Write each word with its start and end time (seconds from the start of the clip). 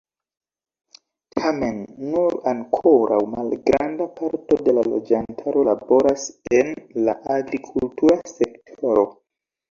Tamen 1.39 1.75
nur 2.13 2.35
ankoraŭ 2.51 3.19
malgranda 3.33 4.07
parto 4.15 4.57
de 4.67 4.73
la 4.77 4.85
loĝantaro 4.87 5.65
laboras 5.67 6.23
en 6.61 6.73
la 7.09 7.15
agrikultura 7.35 8.17
sektoro. 8.33 9.05